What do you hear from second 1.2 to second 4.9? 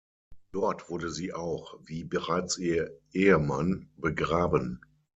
auch, wie bereits ihr Ehemann, begraben.